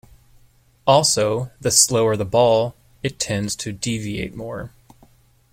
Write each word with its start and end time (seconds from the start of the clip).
Also, 0.87 1.51
the 1.61 1.69
slower 1.69 2.17
the 2.17 2.25
ball, 2.25 2.73
it 3.03 3.19
tends 3.19 3.55
to 3.55 3.71
deviate 3.71 4.33
more. 4.33 4.71